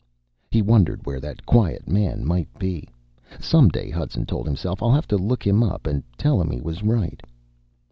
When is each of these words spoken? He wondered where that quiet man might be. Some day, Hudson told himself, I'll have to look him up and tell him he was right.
He 0.49 0.63
wondered 0.63 1.05
where 1.05 1.19
that 1.19 1.45
quiet 1.45 1.87
man 1.87 2.25
might 2.25 2.49
be. 2.57 2.89
Some 3.39 3.69
day, 3.69 3.91
Hudson 3.91 4.25
told 4.25 4.47
himself, 4.47 4.81
I'll 4.81 4.89
have 4.91 5.07
to 5.09 5.15
look 5.15 5.45
him 5.45 5.61
up 5.61 5.85
and 5.85 6.01
tell 6.17 6.41
him 6.41 6.49
he 6.49 6.59
was 6.59 6.81
right. 6.81 7.21